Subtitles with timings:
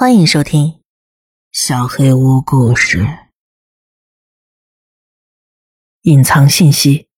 [0.00, 0.66] 欢迎收听
[1.52, 3.00] 《小黑屋故事》。
[6.00, 7.10] 隐藏信息。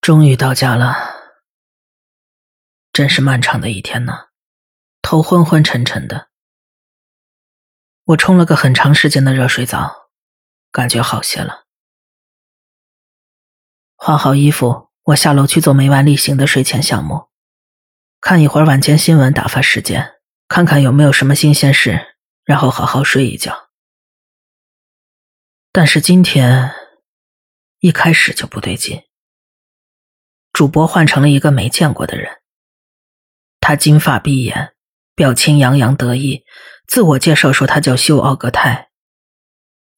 [0.00, 0.94] 终于到家了，
[2.90, 4.28] 真是漫长的一天呢，
[5.02, 6.30] 头昏昏沉沉的。
[8.04, 10.08] 我冲了个很长时间的热水澡，
[10.72, 11.66] 感觉好些了。
[13.94, 17.28] 换好衣服，我下楼去做没完例行的睡前项目。
[18.20, 20.12] 看一会儿晚间新闻，打发时间，
[20.46, 23.70] 看看有没有什么新鲜事，然后好好睡一觉。
[25.72, 26.70] 但是今天
[27.78, 29.02] 一开始就不对劲，
[30.52, 32.40] 主播换成了一个没见过的人。
[33.60, 34.74] 他金发碧眼，
[35.14, 36.44] 表情洋洋得意，
[36.86, 38.90] 自我介绍说他叫修奥格泰。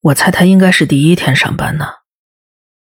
[0.01, 1.87] 我猜他应该是第一天上班呢，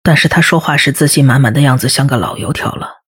[0.03, 3.02] 但是他说话时自信满满的样子，像个老油条了。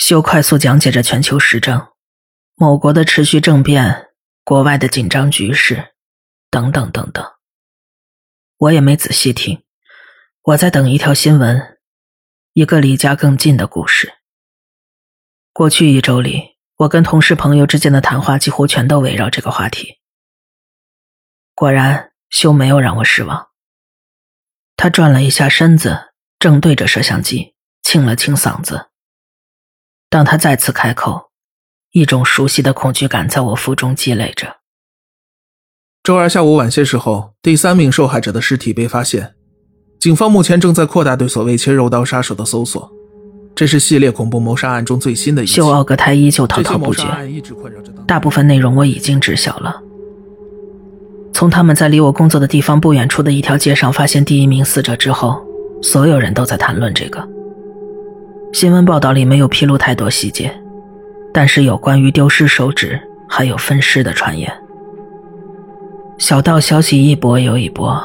[0.00, 1.88] 修快速讲解着全球时政、
[2.54, 4.08] 某国的持续政变、
[4.44, 5.92] 国外的紧张局势，
[6.50, 7.22] 等等等等。
[8.56, 9.62] 我也没仔细听，
[10.40, 11.78] 我在等一条新闻，
[12.54, 14.14] 一个离家更近的故事。
[15.52, 20.00] 过去一周里，我跟同事朋友之间的谈话几乎全都围绕这个话题。
[21.54, 23.50] 果然，修没有让我失望。
[24.76, 28.89] 他转了一下身子，正对着摄像机，清了清嗓子。
[30.10, 31.30] 当他再次开口，
[31.92, 34.56] 一种熟悉的恐惧感在我腹中积累着。
[36.02, 39.34] 周二下午晚些时候，第三名受害者的尸体被发现。
[40.00, 42.90] 警方目前正在扩大对所谓“切肉刀杀手”的搜索。
[43.54, 45.52] 这是系列恐怖谋杀案中最新的一起。
[45.52, 47.04] 秀奥格泰依旧滔滔不绝，
[48.04, 49.80] 大部分内容我已经知晓了。
[51.32, 55.40] 从他们在离我工作的地方不远处的一条街上发现第一名死者之后，
[55.80, 57.28] 所有人都在谈论这个。
[58.52, 60.52] 新闻报道里没有披露太多细节，
[61.32, 64.52] 但是有关于丢失手指还有分尸的传言。
[66.18, 67.96] 小道消息一波又一波，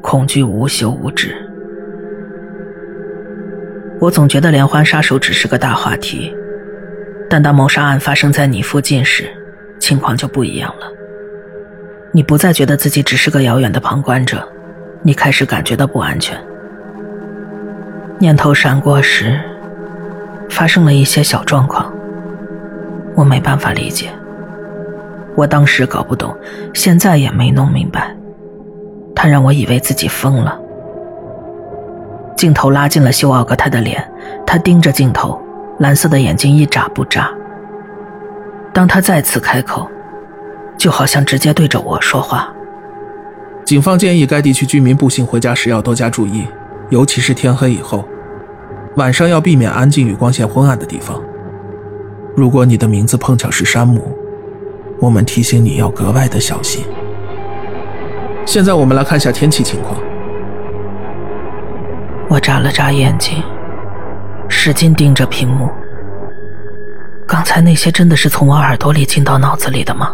[0.00, 1.36] 恐惧无休无止。
[4.00, 6.34] 我总觉得连环杀手只是个大话题，
[7.28, 9.30] 但当谋杀案发生在你附近时，
[9.78, 10.86] 情况就不一样了。
[12.10, 14.48] 你不再觉得自己只是个遥远的旁观者，
[15.02, 16.36] 你开始感觉到不安全。
[18.18, 19.38] 念头闪过时。
[20.48, 21.92] 发生了一些小状况，
[23.14, 24.10] 我没办法理解。
[25.36, 26.36] 我当时搞不懂，
[26.74, 28.14] 现在也没弄明白。
[29.14, 30.58] 他让我以为自己疯了。
[32.36, 34.04] 镜头拉近了修奥格泰的脸，
[34.46, 35.40] 他盯着镜头，
[35.78, 37.30] 蓝色的眼睛一眨不眨。
[38.72, 39.88] 当他再次开口，
[40.76, 42.52] 就好像直接对着我说话。
[43.64, 46.46] 警方建议该地区居民步行回家时要多加注意，
[46.90, 48.04] 尤其是天黑以后。
[48.98, 51.22] 晚上要避免安静与光线昏暗的地方。
[52.36, 54.12] 如果你的名字碰巧是山姆，
[54.98, 56.84] 我们提醒你要格外的小心。
[58.44, 59.94] 现在我们来看一下天气情况。
[62.28, 63.40] 我眨了眨眼睛，
[64.48, 65.70] 使劲盯着屏幕。
[67.24, 70.12] 刚才那些真的是从我耳朵里进到脑子里的吗？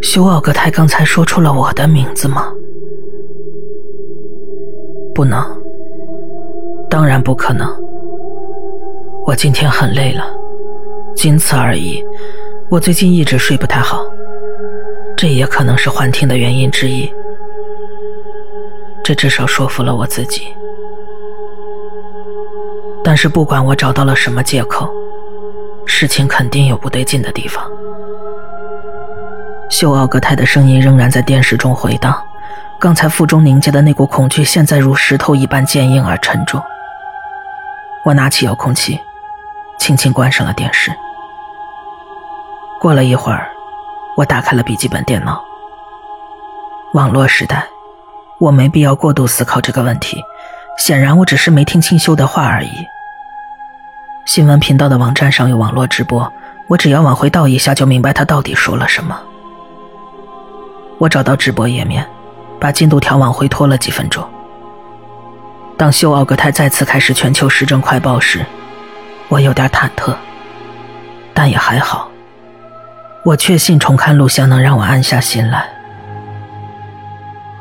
[0.00, 2.52] 修奥格泰刚才说出了我的名字吗？
[5.12, 5.57] 不能。
[6.90, 7.68] 当然不可能。
[9.26, 10.24] 我今天很累了，
[11.14, 12.02] 仅此而已。
[12.70, 14.02] 我最近一直睡不太好，
[15.16, 17.10] 这也可能是幻听的原因之一。
[19.04, 20.48] 这至少说服了我自己。
[23.04, 24.90] 但是不管我找到了什么借口，
[25.86, 27.64] 事情肯定有不对劲的地方。
[29.70, 32.18] 秀奥格泰的声音仍然在电视中回荡，
[32.78, 36.62] 刚才腹中凝结的那股恐惧，现在如石头一般坚硬而沉重。
[38.04, 38.98] 我拿起遥控器，
[39.78, 40.90] 轻轻关上了电视。
[42.80, 43.50] 过了一会儿，
[44.16, 45.44] 我打开了笔记本电脑。
[46.94, 47.66] 网络时代，
[48.38, 50.22] 我没必要过度思考这个问题。
[50.78, 52.70] 显然，我只是没听清修的话而已。
[54.24, 56.32] 新闻频道的网站上有网络直播，
[56.68, 59.20] 我只要往回倒一下，就明白他到底说了什么。
[60.98, 62.08] 我找到直播页面，
[62.60, 64.26] 把进度条往回拖了几分钟。
[65.78, 68.44] 当修奥格泰再次开始全球时政快报时，
[69.28, 70.12] 我有点忐忑，
[71.32, 72.10] 但也还好。
[73.24, 75.68] 我确信重看录像能让我安下心来，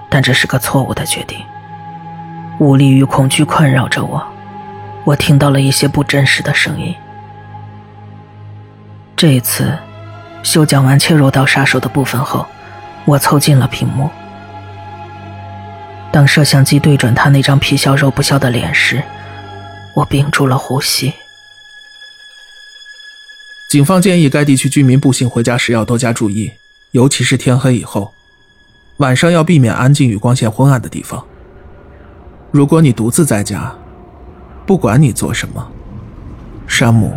[0.10, 1.38] 但这是个错误的决定。
[2.60, 4.26] 无力与恐惧困扰着我，
[5.04, 6.96] 我听到了一些不真实的声音。
[9.16, 9.78] 这一次，
[10.42, 12.48] 修讲完切入到杀手的部分后，
[13.06, 14.10] 我凑近了屏幕。
[16.18, 19.04] 当摄像机对准他那张皮笑肉不笑的脸时，
[19.94, 21.14] 我屏住了呼吸。
[23.70, 26.52] 警方建议该地区居民步行回家时要多加注意，
[26.90, 28.12] 尤其是天黑以后，
[28.98, 31.24] 晚上要避免安静与光线昏暗的地方。
[32.50, 33.72] 如果你独自在家，
[34.66, 35.72] 不管你做什么，
[36.66, 37.14] 山姆，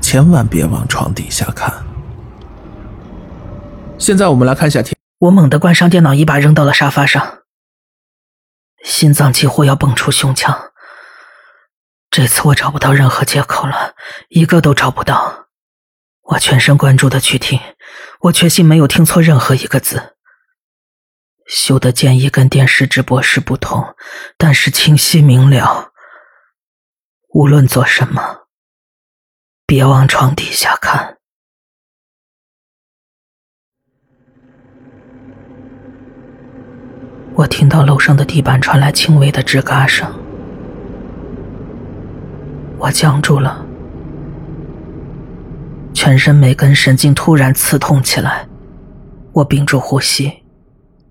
[0.00, 1.70] 千万别往床底下看。
[3.98, 4.96] 现在我们来看一下天。
[5.18, 7.41] 我猛地关上电脑，一把扔到了沙发上，
[8.82, 10.72] 心脏几乎要蹦出胸腔。
[12.10, 13.94] 这次我找不到任何借口了，
[14.28, 15.46] 一个都找不到。
[16.22, 17.58] 我全神贯注的去听，
[18.20, 20.16] 我确信没有听错任何一个字。
[21.46, 23.96] 修的建议跟电视直播时不同，
[24.36, 25.92] 但是清晰明了。
[27.30, 28.46] 无论做什么，
[29.66, 31.18] 别往床底下看。
[37.34, 40.06] 我听到楼上的地板传来轻微的吱嘎声。
[42.78, 43.64] 我僵住了，
[45.94, 48.46] 全身每根神经突然刺痛起来。
[49.32, 50.44] 我屏住呼吸，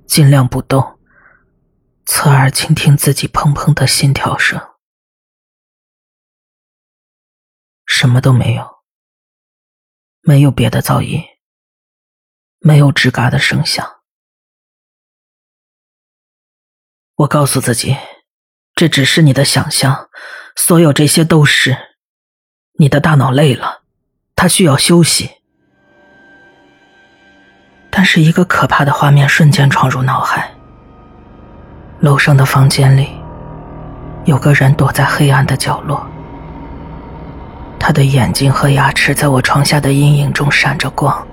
[0.05, 0.99] 尽量不动，
[2.05, 4.61] 侧耳倾听自己砰砰的心跳声。
[7.87, 8.67] 什么都没有，
[10.21, 11.23] 没有别的噪音，
[12.59, 14.00] 没有吱嘎的声响。
[17.15, 17.95] 我告诉自己，
[18.75, 20.09] 这只是你的想象。
[20.55, 21.77] 所有这些都是
[22.79, 23.81] 你的大脑累了，
[24.35, 25.29] 它需要休息。
[27.89, 30.51] 但是一个可怕的画面瞬间闯入脑海：
[31.99, 33.09] 楼上的房间里
[34.25, 36.05] 有个人躲在黑暗的角落，
[37.79, 41.27] 他的眼睛和牙齿在我床下的阴影中闪着光，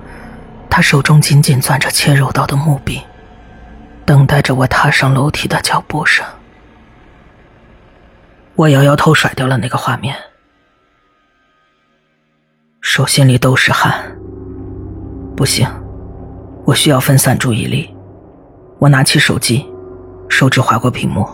[0.68, 3.02] 他手中紧紧攥着切肉刀的木柄，
[4.08, 6.24] 等待着我踏上楼梯的脚步声。
[8.54, 10.16] 我摇摇头，甩掉了那个画面，
[12.80, 14.16] 手心里都是汗。
[15.36, 15.68] 不行，
[16.64, 17.94] 我需要分散注意力。
[18.78, 19.70] 我拿起手机，
[20.30, 21.28] 手指划过屏幕。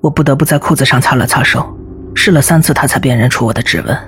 [0.00, 1.76] 我不得不在裤子上擦了擦手，
[2.14, 3.98] 试了三次，他才辨认出我的指纹。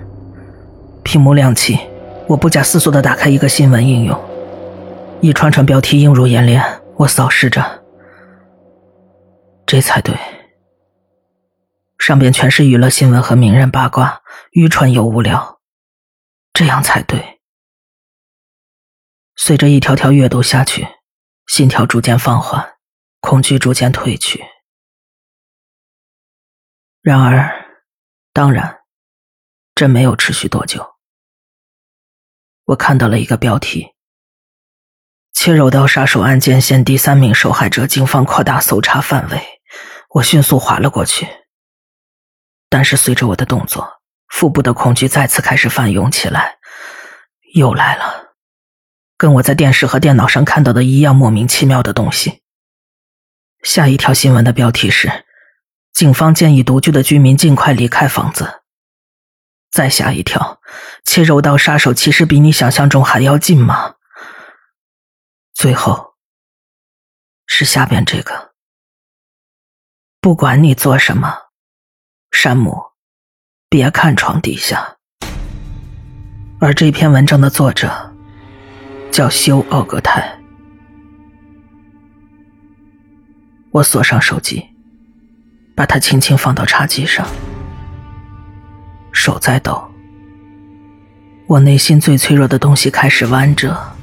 [1.03, 1.81] 屏幕亮起，
[2.29, 4.17] 我不假思索的打开一个新闻应用，
[5.21, 6.62] 一串串标题映入眼帘。
[6.99, 7.85] 我扫视着，
[9.65, 10.19] 这才对。
[11.97, 15.61] 上边全是娱乐新闻和名人八卦，愚蠢又无聊，
[16.53, 17.41] 这样才对。
[19.37, 20.89] 随着一条条阅读下去，
[21.47, 22.79] 心跳逐渐放缓，
[23.21, 24.45] 恐惧逐渐褪去。
[27.00, 27.81] 然而，
[28.33, 28.81] 当然，
[29.77, 30.97] 这没有持续多久。
[32.65, 33.95] 我看到了一个标题
[35.40, 39.40] ：“切肉刀杀手案件现第三名受害者，警方扩大搜查范围。”
[40.14, 41.29] 我迅速划了过去。
[42.69, 43.88] 但是随着我的动作，
[44.26, 46.56] 腹部的恐惧再次开始翻涌起来，
[47.55, 48.35] 又来了，
[49.17, 52.43] 跟我在电视和电脑上看到的一样莫名其妙的东西。
[53.62, 55.25] 下一条新闻的标题是：
[55.93, 58.62] 警方建议独居的居民尽快离开房子。
[59.70, 60.61] 再下一条，
[61.05, 63.94] 切肉刀杀手其实比你想象中还要近吗？
[65.59, 66.15] 最后
[67.49, 68.53] 是下边这个，
[70.21, 71.37] 不管你做什么。
[72.31, 72.81] 山姆，
[73.69, 74.99] 别看床底下。
[76.61, 78.15] 而这篇文章的作者
[79.11, 80.41] 叫修奥格泰。
[83.73, 84.65] 我锁上手机，
[85.75, 87.27] 把它轻轻放到茶几上，
[89.12, 89.93] 手在抖。
[91.49, 93.98] 我内心最脆弱的东西开始弯折，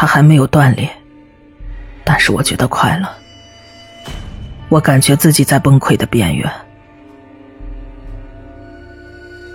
[0.00, 0.88] 它还没有断裂，
[2.04, 3.06] 但是我觉得快乐。
[4.70, 6.50] 我感觉自己在崩溃的边缘。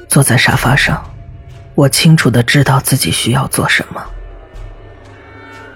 [0.08, 1.04] 坐在沙发上，
[1.74, 4.00] 我清楚的知道自己需要做什么。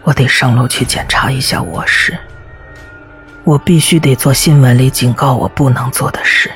[0.04, 2.16] 我得上楼去检查一下卧室。
[3.44, 6.52] 我必须得做新闻里警告我不能做的事。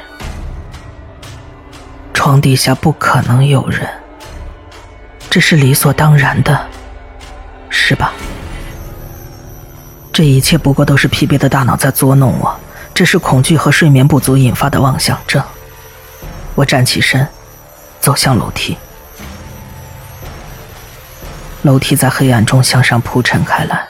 [2.13, 3.89] 床底下不可能有人，
[5.31, 6.69] 这是理所当然的，
[7.73, 8.13] 是吧？
[10.13, 12.55] 这一切不过都是疲惫的大脑在捉弄我，
[12.93, 15.43] 这是恐惧和睡眠不足引发的妄想症。
[16.53, 17.27] 我站起身。
[17.99, 18.77] 走向楼梯，
[21.61, 23.87] 楼梯在黑暗中向上铺陈开来。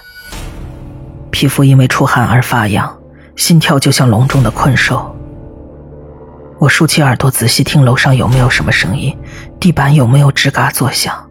[1.32, 2.96] 皮肤因为出汗而发痒，
[3.36, 5.18] 心跳就像笼中的困兽。
[6.60, 9.18] 我竖起耳朵仔细听楼上有没有什么声音，
[9.60, 11.28] 地板有没有吱嘎作响，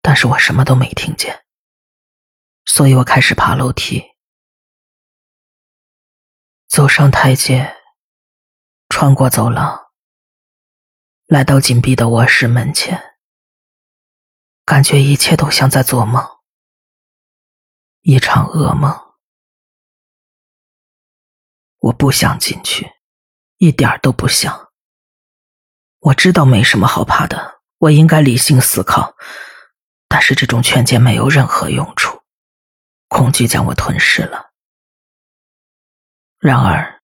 [0.00, 1.44] 但是我什么都没听见。
[2.64, 4.04] 所以我开始爬楼梯，
[6.68, 7.76] 走上台阶。
[8.92, 9.92] 穿过走廊，
[11.26, 13.16] 来到紧闭的卧室门前，
[14.64, 16.28] 感觉一切都像在做梦，
[18.00, 19.14] 一场噩梦。
[21.78, 22.90] 我不想进去，
[23.58, 24.72] 一点都不想。
[26.00, 29.16] 我知道没什么好怕的，我应该理性思考，
[30.20, 32.22] 是这种劝诫没有任何用处，
[33.08, 34.50] 恐惧将我吞噬了。
[36.38, 37.02] 然而，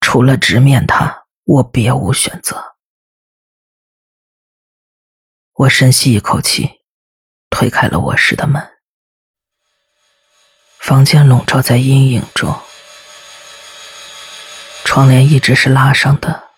[0.00, 2.76] 除了直面它，我别无选择。
[5.54, 6.80] 我深吸一口气，
[7.50, 8.78] 推开了卧室的门。
[10.78, 12.60] 房间笼罩在阴影中，
[14.84, 16.50] 窗帘一直是拉上的，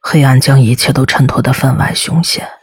[0.00, 2.57] 黑暗将一切都衬托得分外凶险。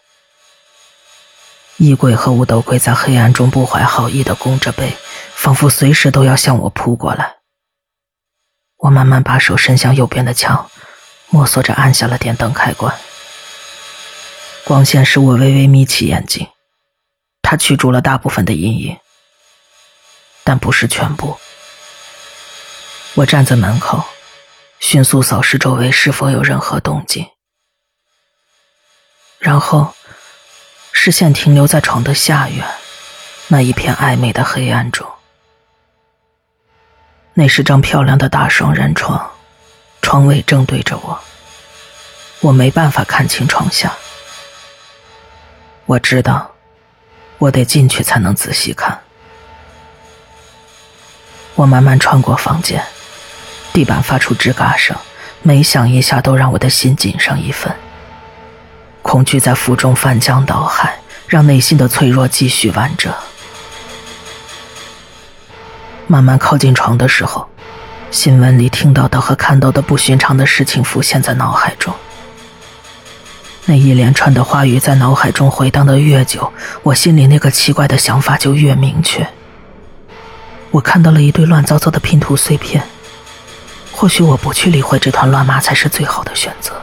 [1.78, 4.96] 衣柜和五斗柜在黑暗中不怀好意的弓着背，
[5.34, 7.36] 仿佛随时都要向我扑过来。
[8.78, 10.70] 我慢慢把手伸向右边的墙，
[11.30, 12.98] 摸索着按下了电灯开关。
[14.64, 16.48] 光线使我微微眯起眼睛，
[17.42, 18.98] 它驱逐了大部分的阴影，
[20.44, 21.38] 但不是全部。
[23.16, 24.04] 我站在门口，
[24.80, 27.28] 迅速扫视周围是否有任何动静，
[29.40, 29.94] 然后
[30.98, 32.66] 视线停留在床的下缘
[33.50, 35.06] 那一片暧昧的黑暗中。
[37.34, 39.30] 那是张漂亮的大双人床，
[40.02, 41.20] 床尾正对着我，
[42.40, 43.94] 我没办法看清床下。
[45.86, 46.50] 我知道，
[47.40, 49.00] 我得进去才能仔细看。
[51.56, 52.84] 我慢慢穿过房间，
[53.74, 54.98] 地板发出吱嘎声，
[55.44, 57.72] 每响一下都让我的心紧上一分。
[59.08, 63.14] 恐惧在腹中翻江倒海，让内心的脆弱继续完整。
[66.08, 67.48] 慢慢靠近床的时候，
[68.10, 71.94] 新闻里听到的和看到的不寻常的事情浮现在脑海中。
[73.66, 79.26] 那一连串的话语在脑海中回荡的越久，我心里那个奇怪的想法就越明确。
[80.72, 82.84] 我看到了一堆乱糟糟的拼图碎片，
[83.92, 86.82] 或许我不去理会这团乱麻才是最好的选择。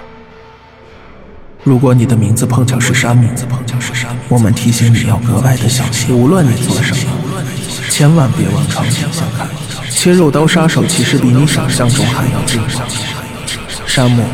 [1.65, 3.29] 如果你的名字碰巧是山姆，
[4.29, 6.13] 我们提醒你要格外的小心。
[6.17, 7.13] 无论你做什么，
[7.89, 9.49] 千万别往床前下看。
[9.89, 12.85] 切肉刀杀手其实比你想象中还要厉害。
[13.87, 14.25] 山姆，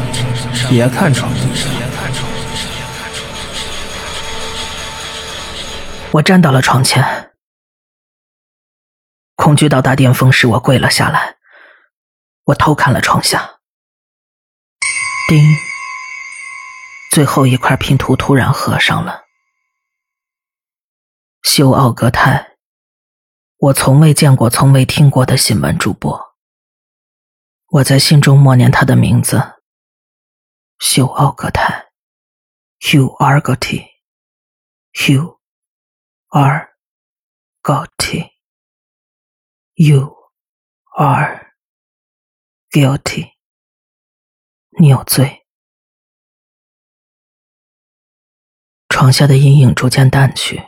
[0.70, 1.68] 别看床底下。
[6.12, 7.32] 我站到了床前，
[9.36, 11.36] 恐惧到达巅峰时，我跪了下来。
[12.44, 13.58] 我偷看了床下，
[15.28, 15.38] 叮，
[17.18, 19.24] 最后一块拼图突然合上了。
[21.42, 22.56] 修奥格泰，
[23.56, 26.36] 我从未见过、从未听过的新闻主播。
[27.70, 29.56] 我在心中默念他的名字：
[30.78, 31.88] 修奥格泰
[32.78, 35.38] ，Hugh Argoty，Hugh。
[36.28, 36.68] are
[37.64, 38.30] guilty.
[39.74, 40.14] You
[40.96, 41.52] are
[42.70, 43.32] guilty.
[44.78, 45.37] 你有罪。
[48.98, 50.60] 床下的阴影逐渐淡去，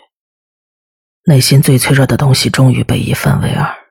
[1.25, 3.91] 内心最脆弱的东西终于被一分为二。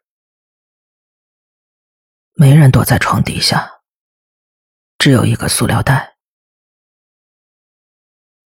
[2.36, 3.82] 没人躲在床底下，
[4.98, 6.16] 只有一个塑料袋。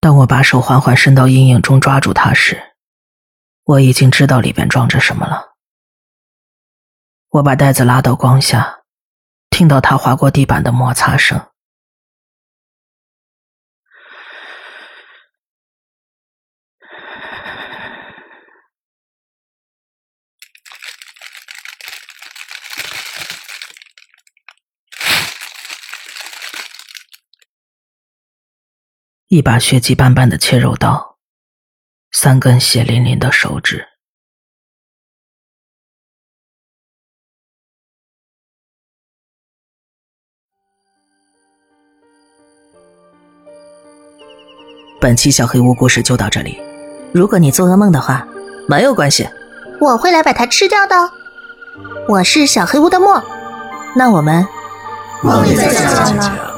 [0.01, 2.73] 当我把手缓缓伸到阴影中抓住它时，
[3.65, 5.57] 我已经知道里边装着什么了。
[7.29, 8.85] 我把袋子拉到光下，
[9.51, 11.52] 听到它划过地板的摩擦声。
[29.33, 31.17] 一把血迹斑斑的切肉刀。
[32.11, 33.83] 三根血淋淋的手指。
[45.01, 46.61] 本期小黑屋故事就到这里。
[47.15, 48.29] 如果你做噩梦的话，
[48.69, 49.27] 没有关系，
[49.81, 50.95] 我会来把它吃掉的。
[52.07, 53.25] 我是小黑屋的墨，
[53.97, 54.47] 那我们
[55.23, 55.83] 梦里再见
[56.17, 56.52] 了。